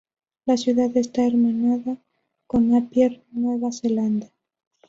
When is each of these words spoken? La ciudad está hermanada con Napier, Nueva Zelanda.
La 0.47 0.57
ciudad 0.57 0.97
está 0.97 1.27
hermanada 1.27 1.95
con 2.47 2.71
Napier, 2.71 3.23
Nueva 3.33 3.71
Zelanda. 3.71 4.31